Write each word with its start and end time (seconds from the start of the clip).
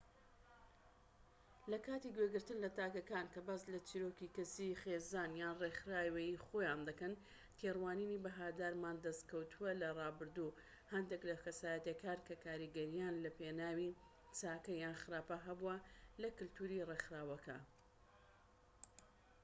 لە 1.71 1.77
کاتی 1.87 2.13
گوێگرتن 2.15 2.57
لە 2.65 2.69
تاکەکان 2.79 3.25
کە 3.33 3.39
باس 3.47 3.61
لە 3.73 3.79
چیرۆکی 3.87 4.33
کەسی 4.35 4.79
خێزان 4.81 5.31
یان 5.41 5.55
ڕێکخراوەیی 5.61 6.41
خۆیان 6.45 6.81
دەکەن 6.89 7.13
تێڕوانینی 7.57 8.21
بەهادارمان 8.25 8.97
دەست 9.05 9.23
کەوتووە 9.31 9.71
لە 9.81 9.89
ڕابردوو 9.97 10.53
و 10.55 10.59
هەندێک 10.93 11.21
لە 11.29 11.35
کەسایەتیەکان 11.43 12.19
کە 12.27 12.35
کاریگەریان 12.43 13.15
لە 13.23 13.29
پێناوی 13.37 13.97
چاکە 14.37 14.73
یان 14.83 14.95
خراپە 15.01 15.37
هەبووە 15.45 15.75
لە 16.21 16.29
کەلتوری 16.37 16.85
ڕێکخراوەکە 16.89 17.57